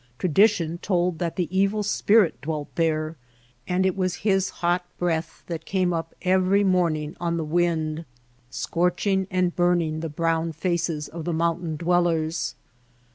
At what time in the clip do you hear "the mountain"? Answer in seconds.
11.23-11.75